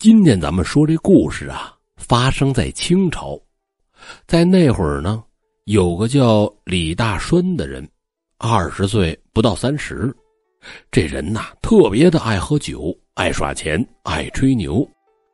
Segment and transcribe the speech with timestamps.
[0.00, 3.38] 今天咱们说这故事啊，发生在清朝，
[4.26, 5.22] 在那会儿呢，
[5.64, 7.86] 有个叫李大栓的人，
[8.38, 10.10] 二十岁不到三十，
[10.90, 14.88] 这人呐特别的爱喝酒，爱耍钱，爱吹牛，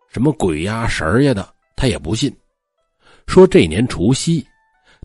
[0.09, 2.37] 什么鬼呀神儿呀的他也不信。
[3.29, 4.45] 说这年除夕，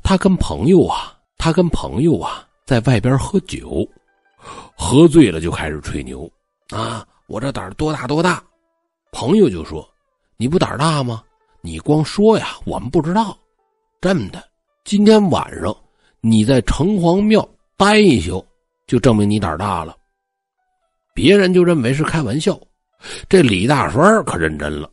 [0.02, 3.88] 他跟朋友啊，他跟朋友啊在外边喝酒，
[4.76, 6.28] 喝醉了就开始吹牛
[6.72, 8.44] 啊，我这胆儿多大多大。
[9.12, 9.88] 朋友就说
[10.38, 11.22] ：“你不胆大吗？
[11.62, 13.38] 你光说呀，我们不知道。
[14.00, 14.44] 这么的，
[14.84, 15.76] 今天晚上
[16.22, 17.48] 你在城隍庙
[17.78, 18.44] 待一宿，
[18.88, 19.96] 就证明你胆大了。”
[21.14, 22.58] 别人就认为是开玩笑，
[23.28, 24.90] 这李大栓可认真了，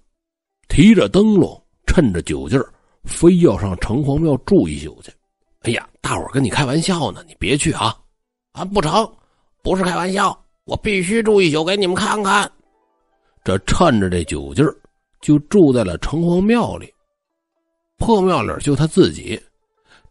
[0.68, 2.68] 提着灯笼，趁着酒劲儿，
[3.04, 5.12] 非要上城隍庙住一宿去。
[5.60, 7.96] 哎呀，大伙跟你开玩笑呢，你别去啊！
[8.52, 9.08] 啊，不成，
[9.62, 12.50] 不是开玩笑，我必须住一宿给你们看看。
[13.48, 14.76] 这趁着这酒劲儿，
[15.22, 16.92] 就住在了城隍庙里。
[17.96, 19.42] 破庙里就他自己，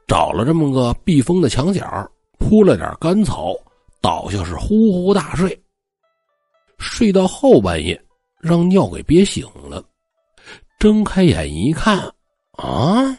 [0.07, 1.85] 找了这么个避风的墙角，
[2.39, 3.53] 铺了点干草，
[4.01, 5.55] 倒下是呼呼大睡。
[6.79, 8.03] 睡到后半夜，
[8.41, 9.85] 让尿给憋醒了，
[10.79, 12.11] 睁开眼一看，
[12.53, 13.15] 啊，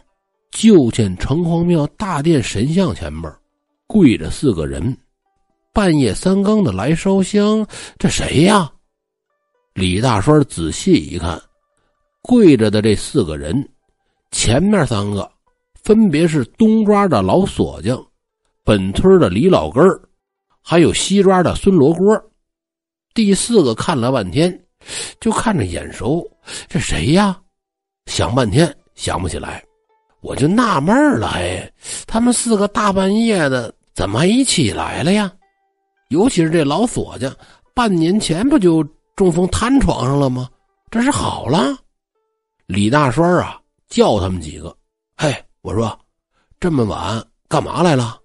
[0.50, 3.32] 就见城隍庙大殿神像前面
[3.86, 4.98] 跪着四个人，
[5.72, 7.64] 半夜三更的来烧香，
[8.00, 8.68] 这谁呀？
[9.78, 11.40] 李大栓仔细一看，
[12.20, 13.66] 跪着的这四个人，
[14.32, 15.30] 前面三个
[15.84, 18.04] 分别是东庄的老锁匠，
[18.64, 20.00] 本村的李老根儿，
[20.60, 22.20] 还有西庄的孙罗锅。
[23.14, 24.52] 第四个看了半天，
[25.20, 26.28] 就看着眼熟，
[26.68, 27.40] 这谁呀？
[28.06, 29.62] 想半天想不起来，
[30.22, 31.72] 我就纳闷了，哎，
[32.04, 35.32] 他们四个大半夜的怎么一起来了呀？
[36.08, 37.32] 尤其是这老锁匠，
[37.72, 38.84] 半年前不就？
[39.18, 40.48] 中风瘫床上了吗？
[40.92, 41.76] 这是好了。
[42.66, 44.74] 李大栓啊，叫他们几个。
[45.16, 45.98] 嘿，我说，
[46.60, 48.16] 这么晚干嘛来了？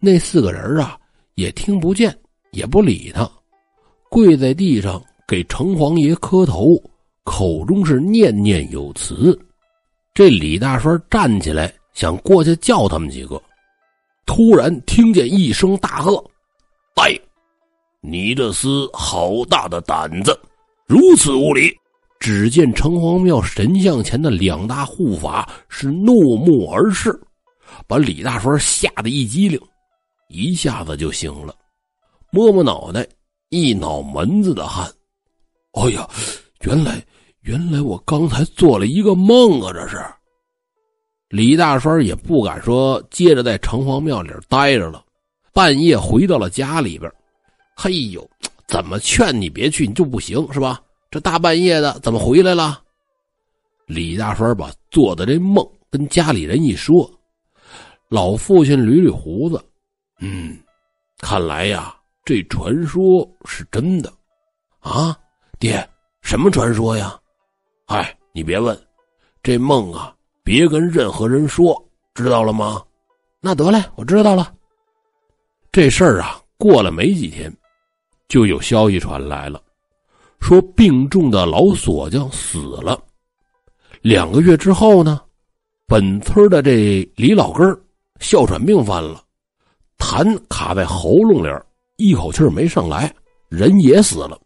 [0.00, 0.98] 那四个人啊，
[1.36, 2.12] 也听不见，
[2.50, 3.30] 也不理他，
[4.10, 6.74] 跪在地上给城隍爷磕头，
[7.22, 9.38] 口中是念念有词。
[10.12, 13.40] 这李大栓站起来想过去叫他们几个，
[14.26, 16.16] 突然听见一声大喝
[17.00, 17.16] ：“哎！”
[18.04, 20.36] 你这厮好大的胆子，
[20.86, 21.72] 如此无礼！
[22.18, 27.16] 只见城隍庙神像前的两大护法是怒目而视，
[27.86, 29.60] 把李大栓吓得一激灵，
[30.28, 31.54] 一下子就醒了，
[32.32, 33.06] 摸摸脑袋，
[33.50, 34.92] 一脑门子的汗。
[35.72, 36.08] 哎呀，
[36.62, 37.00] 原来
[37.42, 39.72] 原来我刚才做了一个梦啊！
[39.72, 39.96] 这是
[41.28, 45.04] 李大栓也不敢说接着在城隍庙里待着了，
[45.52, 47.08] 半夜回到了家里边。
[47.74, 48.28] 嘿呦，
[48.66, 50.80] 怎么劝你别去，你就不行是吧？
[51.10, 52.82] 这大半夜的怎么回来了？
[53.86, 57.10] 李大栓把做的这梦跟家里人一说，
[58.08, 59.62] 老父亲捋捋胡子，
[60.20, 60.56] 嗯，
[61.18, 61.94] 看来呀，
[62.24, 64.12] 这传说是真的
[64.80, 65.18] 啊！
[65.58, 65.86] 爹，
[66.22, 67.18] 什么传说呀？
[67.86, 68.80] 哎，你别问，
[69.42, 71.76] 这梦啊，别跟任何人说，
[72.14, 72.82] 知道了吗？
[73.40, 74.54] 那得嘞，我知道了。
[75.70, 77.54] 这事儿啊，过了没几天。
[78.32, 79.60] 就有消息传来了，
[80.40, 82.98] 说病重的老锁匠死了。
[84.00, 85.20] 两个月之后呢，
[85.86, 87.78] 本村的这李老根
[88.20, 89.22] 哮喘病犯了，
[89.98, 91.50] 痰卡在喉咙里，
[91.98, 93.14] 一口气没上来，
[93.50, 94.40] 人也死了。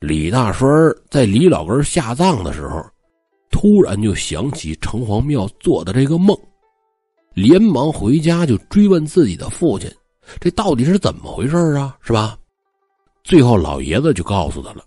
[0.00, 0.68] 李大栓
[1.08, 2.84] 在李老根下葬的时候，
[3.48, 6.36] 突然就想起城隍庙做的这个梦，
[7.34, 9.88] 连忙回家就追问自己的父亲
[10.40, 11.96] ：“这到底是怎么回事啊？
[12.00, 12.36] 是吧？”
[13.30, 14.84] 最后，老爷子就告诉他了：“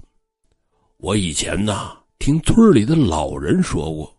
[0.99, 4.13] 我以前呢，听村里的老人说过，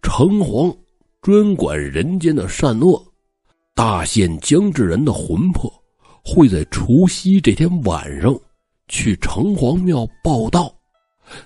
[0.00, 0.74] 城隍
[1.20, 3.06] 专管人间的善恶，
[3.74, 5.70] 大限将至，人的魂魄
[6.24, 8.34] 会在除夕这天晚上
[8.88, 10.74] 去城隍庙报道。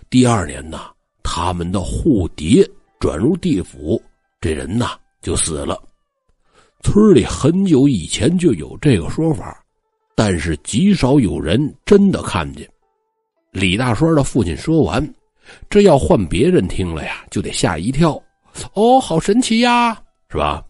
[0.09, 0.79] 第二年呢，
[1.25, 2.65] 他们的护蝶
[3.01, 4.01] 转入地府，
[4.41, 5.77] 这人呐就死了。
[6.81, 9.61] 村里很久以前就有这个说法。”
[10.19, 12.69] 但是极少有人真的看见。
[13.53, 15.15] 李大栓的父亲说完，
[15.71, 18.21] 这要换别人听了呀，就得吓一跳。
[18.75, 19.97] 哦，好神奇呀，
[20.29, 20.61] 是吧？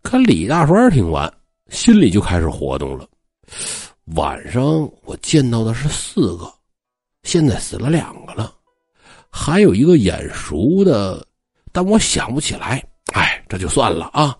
[0.00, 1.28] 可李大栓听完，
[1.70, 3.04] 心里就开始活动了。
[4.14, 6.48] 晚上我见到的是四个，
[7.24, 8.54] 现在死了两个了，
[9.28, 11.26] 还有一个眼熟的，
[11.72, 12.80] 但我想不起来。
[13.12, 14.38] 哎，这就算了啊。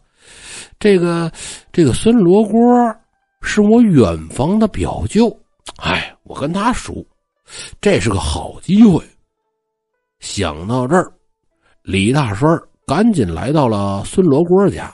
[0.79, 1.29] 这个，
[1.73, 2.97] 这个孙罗锅。
[3.47, 5.31] 是我远房的表舅，
[5.77, 7.07] 哎，我跟他熟，
[7.81, 9.05] 这是个好机会。
[10.19, 11.13] 想到这儿，
[11.83, 14.93] 李大栓赶紧来到了孙罗锅家。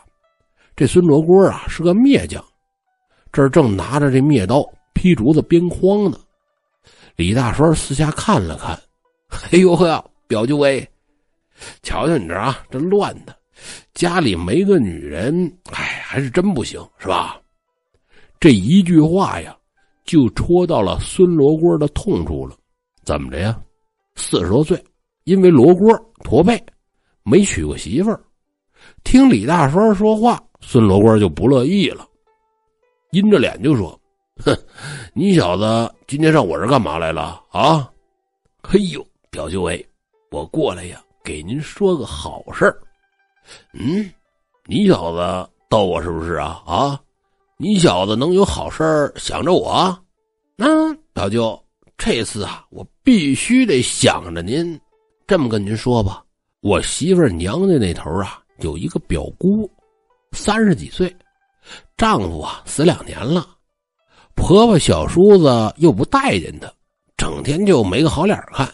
[0.76, 2.44] 这孙罗锅啊是个篾匠，
[3.32, 6.18] 这正拿着这篾刀劈竹子编筐呢。
[7.16, 8.78] 李大栓四下看了看，
[9.52, 10.86] 哎呦呵，表舅哎，
[11.82, 13.34] 瞧瞧你这啊，这乱的，
[13.94, 17.39] 家里没个女人，哎，还是真不行，是吧？
[18.40, 19.54] 这一句话呀，
[20.04, 22.56] 就戳到了孙罗锅的痛处了。
[23.04, 23.60] 怎么着呀？
[24.16, 24.82] 四十多岁，
[25.24, 25.94] 因为罗锅
[26.24, 26.58] 驼背，
[27.22, 28.18] 没娶过媳妇儿。
[29.04, 32.08] 听李大栓说话，孙罗锅就不乐意了，
[33.10, 33.98] 阴着脸就说
[34.42, 34.56] ：“哼，
[35.12, 37.92] 你小子今天上我这干嘛来了啊
[38.64, 39.86] ？”“嘿呦，表舅喂，
[40.30, 42.80] 我过来呀，给您说个好事儿。
[43.74, 44.10] ”“嗯，
[44.64, 46.62] 你小子逗我是不是啊？
[46.64, 47.00] 啊？”
[47.62, 49.94] 你小子能有好事想着我？
[50.56, 50.66] 那
[51.12, 51.62] 老舅，
[51.98, 54.80] 这次啊，我必须得想着您。
[55.26, 56.24] 这么跟您说吧，
[56.62, 59.70] 我媳妇娘家那头啊，有一个表姑，
[60.32, 61.14] 三十几岁，
[61.98, 63.46] 丈夫啊死两年了，
[64.34, 66.72] 婆婆小叔子又不待见她，
[67.18, 68.66] 整天就没个好脸看。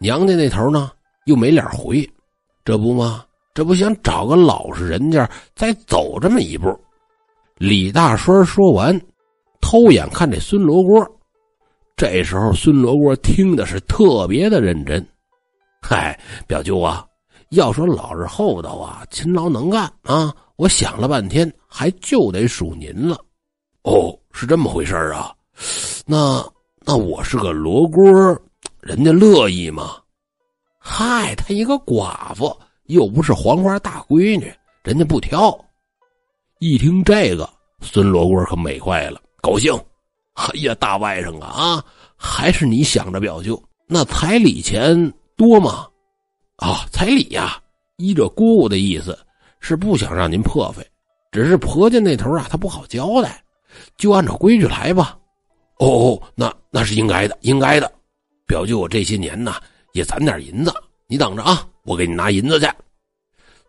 [0.00, 0.90] 娘家那头呢
[1.26, 2.04] 又没脸回，
[2.64, 3.24] 这不吗？
[3.54, 6.76] 这不想找个老实人家再走这么一步。
[7.56, 9.00] 李大栓说完，
[9.60, 11.08] 偷眼看这孙罗锅。
[11.96, 15.06] 这时候，孙罗锅听的是特别的认真。
[15.80, 16.18] 嗨，
[16.48, 17.06] 表舅啊，
[17.50, 23.16] 要说老实厚道啊，勤劳能干啊，我想了半天，还就得数您了。
[23.82, 25.32] 哦，是这么回事啊？
[26.04, 26.44] 那
[26.84, 28.02] 那我是个罗锅，
[28.80, 29.96] 人家乐意吗？
[30.80, 32.52] 嗨，她一个寡妇，
[32.86, 34.52] 又不是黄花大闺女，
[34.82, 35.56] 人家不挑。
[36.66, 37.46] 一听这个，
[37.82, 39.70] 孙罗锅可美坏了，高兴。
[40.32, 41.84] 哎呀，大外甥啊啊，
[42.16, 43.62] 还是你想着表舅。
[43.86, 45.86] 那彩礼钱多吗？
[46.56, 47.60] 啊，彩礼呀，
[47.98, 49.14] 依着姑姑的意思，
[49.60, 50.82] 是不想让您破费，
[51.30, 53.44] 只是婆家那头啊，他不好交代，
[53.98, 55.18] 就按照规矩来吧。
[55.80, 57.92] 哦哦，那那是应该的，应该的。
[58.46, 59.56] 表舅，我这些年呢，
[59.92, 60.72] 也攒点银子，
[61.08, 62.66] 你等着啊，我给你拿银子去。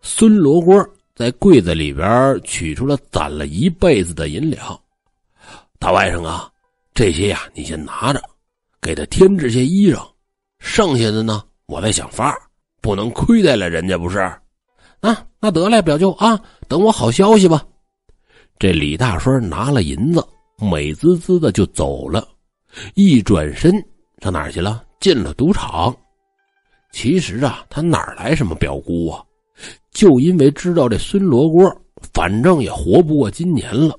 [0.02, 0.82] 孙罗锅。
[1.16, 4.78] 在柜子里边取出了攒了一辈子的银两，
[5.80, 6.52] 大外甥啊，
[6.94, 8.22] 这些呀你先拿着，
[8.82, 10.06] 给他添置些衣裳，
[10.60, 12.38] 剩下的呢我再想法
[12.82, 14.20] 不能亏待了人家不是？
[15.00, 17.66] 啊，那得嘞，表舅啊，等我好消息吧。
[18.60, 20.22] 这李大栓拿了银子，
[20.58, 22.28] 美滋滋的就走了，
[22.94, 23.72] 一转身
[24.22, 24.84] 上哪儿去了？
[25.00, 25.96] 进了赌场。
[26.92, 29.24] 其实啊，他哪来什么表姑啊？
[29.96, 31.74] 就因为知道这孙罗锅
[32.12, 33.98] 反正也活不过今年了，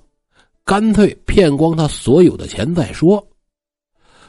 [0.62, 3.26] 干脆骗光他所有的钱再说。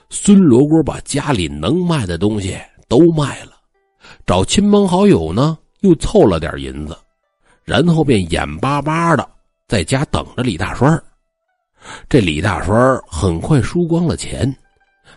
[0.09, 3.51] 孙罗锅把家里能卖的东西都卖了，
[4.25, 6.97] 找亲朋好友呢又凑了点银子，
[7.65, 9.29] 然后便眼巴巴的
[9.67, 11.03] 在家等着李大栓。
[12.07, 14.55] 这李大栓很快输光了钱，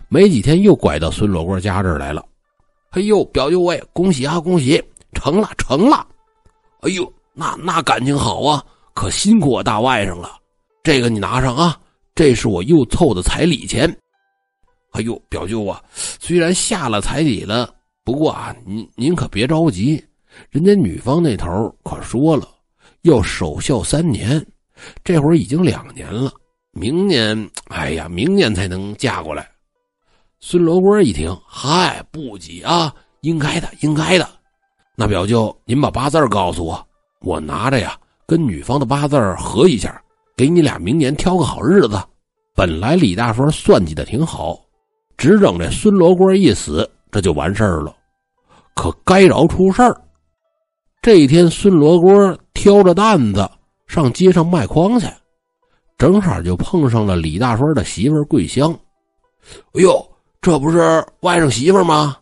[0.09, 2.25] 没几天又拐到孙罗锅家这儿来了。
[2.89, 4.83] 哎呦，表舅喂，恭喜啊，恭喜，
[5.13, 6.05] 成了，成了！
[6.81, 8.63] 哎呦，那那感情好啊，
[8.95, 10.37] 可辛苦我大外甥了。
[10.81, 11.79] 这个你拿上啊，
[12.15, 13.95] 这是我又凑的彩礼钱。
[14.93, 17.71] 哎呦，表舅啊，虽然下了彩礼了，
[18.03, 20.03] 不过啊，您您可别着急，
[20.49, 21.47] 人家女方那头
[21.83, 22.47] 可说了，
[23.03, 24.43] 要守孝三年，
[25.03, 26.33] 这会儿已经两年了，
[26.71, 29.47] 明年，哎呀，明年才能嫁过来。
[30.39, 34.27] 孙罗锅一听，嗨，不急啊，应该的，应该的。
[34.95, 36.87] 那表舅，您把八字告诉我，
[37.21, 40.01] 我拿着呀，跟女方的八字合一下，
[40.35, 41.99] 给你俩明年挑个好日子。
[42.53, 44.59] 本来李大栓算计的挺好，
[45.17, 47.95] 只等这孙罗锅一死，这就完事儿了。
[48.75, 49.99] 可该着出事儿。
[51.01, 53.49] 这一天，孙罗锅挑着担子
[53.87, 55.07] 上街上卖筐去，
[55.97, 58.71] 正好就碰上了李大栓的媳妇桂香。
[59.73, 60.05] 哎呦，
[60.41, 62.17] 这不是外甥媳妇吗？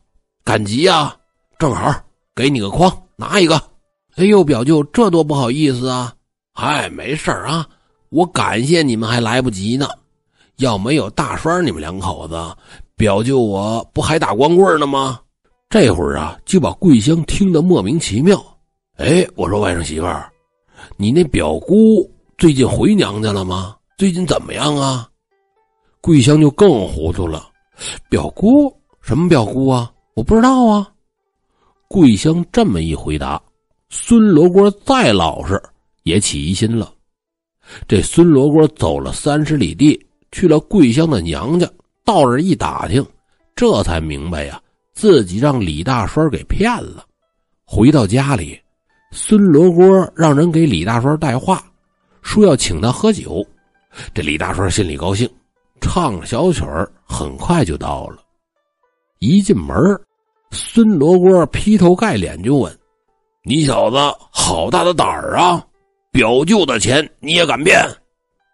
[0.46, 1.14] 赶集呀，
[1.58, 1.94] 正好。
[2.40, 3.62] 给你个筐，拿一个。
[4.16, 6.16] 哎呦，表舅，这多不好意思啊！
[6.54, 7.68] 哎，没事啊，
[8.12, 9.90] 我感谢你们还来不及呢。
[10.60, 12.42] 要没有大栓你们两口子，
[12.96, 15.20] 表舅我不还打光棍呢吗？
[15.70, 18.42] 这会儿啊，就把桂香听得莫名其妙。
[18.96, 20.32] 哎，我说外甥媳妇儿，
[20.96, 23.76] 你那表姑最近回娘家了吗？
[23.98, 25.10] 最近怎么样啊？
[26.00, 27.50] 桂香就更糊涂了。
[28.10, 29.92] 表姑什么表姑啊？
[30.14, 30.90] 我不知道啊。
[31.90, 33.42] 桂香这么一回答，
[33.90, 35.60] 孙罗锅再老实
[36.04, 36.94] 也起疑心了。
[37.88, 40.00] 这孙罗锅走了三十里地，
[40.32, 41.68] 去了桂香的娘家，
[42.06, 43.04] 到这一打听，
[43.56, 44.62] 这才明白呀，
[44.94, 47.04] 自己让李大栓给骗了。
[47.66, 48.62] 回到家里，
[49.12, 51.64] 孙罗锅让人给李大栓带话，
[52.22, 53.44] 说要请他喝酒。
[54.14, 55.28] 这李大栓心里高兴，
[55.82, 58.20] 唱小曲儿，很快就到了。
[59.18, 59.76] 一进门，
[60.52, 62.80] 孙罗锅劈头盖脸就问
[63.46, 63.98] ：“你小子
[64.32, 65.64] 好大的胆儿啊！
[66.12, 67.80] 表舅的钱你也敢骗？”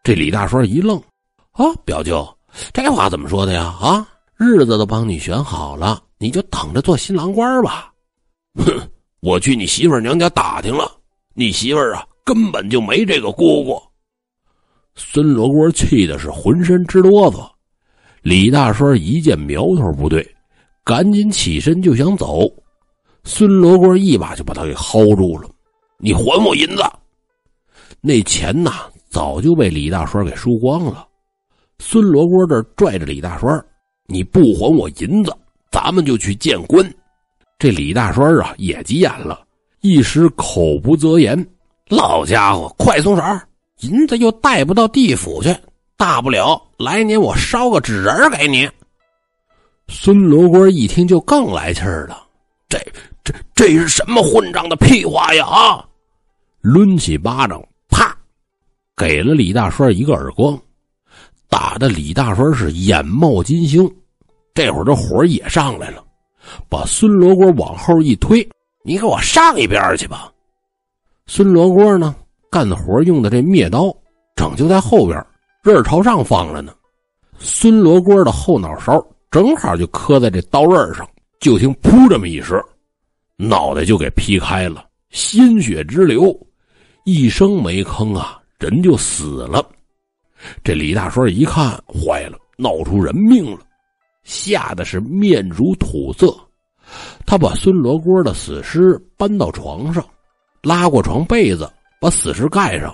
[0.04, 1.02] 这李大栓一愣
[1.54, 2.28] ：“啊，表舅，
[2.74, 3.74] 这话怎么说的呀？
[3.82, 7.92] 啊，日子都帮你选好了，你就等着做新郎官吧。”
[8.60, 8.90] 哼，
[9.22, 10.92] 我去你媳妇娘家打听了，
[11.34, 13.82] 你媳妇啊根本就没这个姑姑。
[14.96, 17.50] 孙罗锅气的是浑身直哆嗦。
[18.22, 20.35] 李大栓一见苗头不对，
[20.86, 22.48] 赶紧起身就想走。
[23.24, 25.50] 孙罗锅一把就把他给薅住了
[25.98, 26.84] ：“你还我银子！”
[28.00, 31.08] 那钱呐，早就被李大栓给输光了。
[31.80, 33.66] 孙罗锅这拽着李大栓
[34.06, 35.36] ：“你不还我银子，
[35.72, 36.88] 咱们就去见官。”
[37.58, 39.44] 这李大栓啊也急眼了，
[39.82, 41.36] 一时口不择言
[41.90, 43.24] ：“老家伙，快松手！”
[43.82, 45.54] 银子又带不到地府去，
[45.98, 48.70] 大不了来年我烧个纸人给你。
[49.88, 52.24] 孙罗锅一听就更来气儿了，
[52.68, 52.80] 这
[53.24, 55.46] 这这是什么混账的屁话呀！
[55.46, 55.86] 啊！
[56.62, 58.16] 抡起巴掌，啪，
[58.98, 60.60] 给了李大栓一个耳光，
[61.48, 63.90] 打的李大栓是眼冒金星。
[64.54, 66.04] 这会儿这火也上来了，
[66.68, 68.48] 把孙罗锅往后一推
[68.84, 70.32] ：“你给我上一边去吧！”
[71.28, 72.16] 孙罗锅呢？
[72.50, 73.94] 干活用的这灭刀，
[74.36, 75.24] 整就在后边，
[75.62, 76.74] 刃朝上放着呢。
[77.38, 81.08] 孙罗锅的后脑勺正好就磕在这刀刃上，
[81.40, 82.62] 就听“噗”这么一声，
[83.36, 86.36] 脑袋就给劈开了，鲜血直流，
[87.04, 89.66] 一声没吭啊，人就死了。
[90.64, 93.60] 这李大栓一看，坏了，闹出人命了，
[94.24, 96.36] 吓得是面如土色。
[97.26, 100.06] 他把孙罗锅的死尸搬到床上，
[100.62, 101.70] 拉过床被子。
[101.98, 102.94] 把死尸盖上，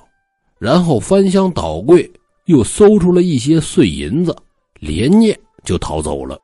[0.57, 2.09] 然后翻箱倒柜，
[2.45, 4.33] 又搜出了一些碎银子，
[4.79, 6.39] 连夜就逃走了。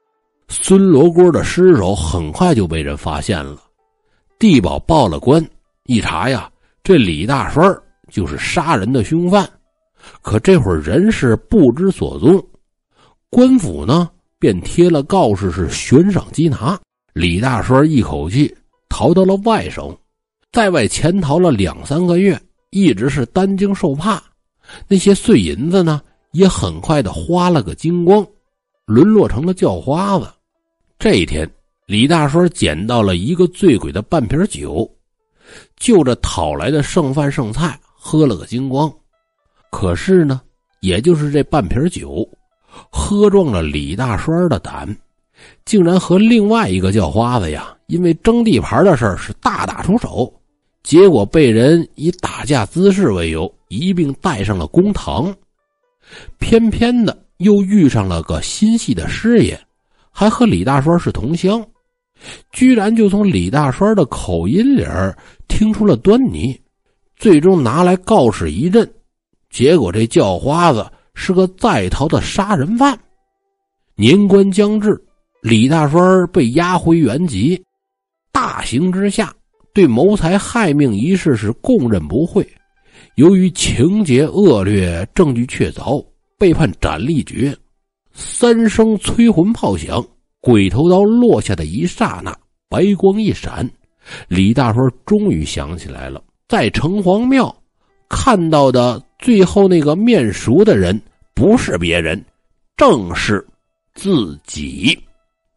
[0.47, 3.61] 孙罗锅的尸首很快就被人发现了，
[4.39, 5.45] 地保报了官，
[5.85, 6.49] 一查呀，
[6.83, 7.63] 这李大栓
[8.09, 9.49] 就是杀人的凶犯。
[10.21, 12.41] 可这会儿人是不知所踪，
[13.29, 14.09] 官府呢
[14.39, 16.79] 便贴了告示，是悬赏缉拿。
[17.13, 18.55] 李大栓一口气
[18.89, 19.95] 逃到了外省，
[20.51, 22.39] 在外潜逃了两三个月。
[22.69, 24.21] 一直是担惊受怕，
[24.89, 26.01] 那些碎银子呢，
[26.33, 28.27] 也很快的花了个精光，
[28.87, 30.27] 沦落成了叫花子。
[30.97, 31.47] 这一天，
[31.87, 34.89] 李大栓捡到了一个醉鬼的半瓶酒，
[35.75, 38.89] 就着讨来的剩饭剩菜喝了个精光。
[39.69, 40.41] 可是呢，
[40.79, 42.25] 也就是这半瓶酒，
[42.89, 44.97] 喝壮了李大栓的胆，
[45.65, 50.33] 竟然和另外一个叫花子呀，因为争地盘的事是大打出手。
[50.81, 55.35] 结果被人以打架滋事为由一并带上了公堂，
[56.39, 59.59] 偏偏的又遇上了个心细的师爷，
[60.11, 61.65] 还和李大栓是同乡，
[62.51, 65.15] 居然就从李大栓的口音里儿
[65.47, 66.59] 听出了端倪，
[67.15, 68.89] 最终拿来告示一阵，
[69.49, 72.97] 结果这叫花子是个在逃的杀人犯。
[73.95, 74.99] 年关将至，
[75.41, 76.01] 李大栓
[76.33, 77.59] 被押回原籍，
[78.31, 79.33] 大刑之下。
[79.73, 82.47] 对谋财害命一事是供认不讳，
[83.13, 86.03] 由于情节恶劣、证据确凿，
[86.37, 87.55] 被判斩立决。
[88.13, 90.03] 三声催魂炮响，
[90.39, 92.35] 鬼头刀落下的一刹那，
[92.69, 93.69] 白光一闪，
[94.27, 97.55] 李大栓终于想起来了，在城隍庙
[98.09, 100.99] 看到的最后那个面熟的人，
[101.33, 102.23] 不是别人，
[102.75, 103.45] 正是
[103.93, 104.97] 自己。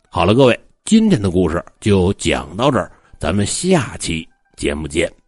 [0.09, 2.91] 好了，各位，今天的故事就讲到这儿。
[3.19, 5.20] 咱们下期节目见。